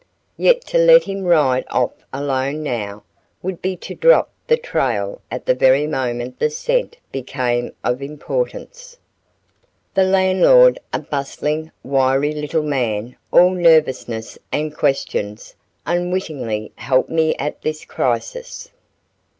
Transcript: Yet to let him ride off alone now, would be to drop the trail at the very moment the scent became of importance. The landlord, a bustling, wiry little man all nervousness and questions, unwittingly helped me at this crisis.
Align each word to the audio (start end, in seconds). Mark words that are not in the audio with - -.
Yet 0.35 0.65
to 0.65 0.79
let 0.79 1.03
him 1.03 1.25
ride 1.25 1.63
off 1.69 1.93
alone 2.11 2.63
now, 2.63 3.03
would 3.43 3.61
be 3.61 3.75
to 3.77 3.93
drop 3.93 4.31
the 4.47 4.57
trail 4.57 5.21
at 5.29 5.45
the 5.45 5.53
very 5.53 5.85
moment 5.85 6.39
the 6.39 6.49
scent 6.49 6.97
became 7.11 7.73
of 7.83 8.01
importance. 8.01 8.97
The 9.93 10.03
landlord, 10.03 10.79
a 10.91 10.97
bustling, 10.97 11.71
wiry 11.83 12.33
little 12.33 12.63
man 12.63 13.15
all 13.31 13.51
nervousness 13.51 14.39
and 14.51 14.75
questions, 14.75 15.53
unwittingly 15.85 16.71
helped 16.77 17.11
me 17.11 17.35
at 17.35 17.61
this 17.61 17.85
crisis. 17.85 18.71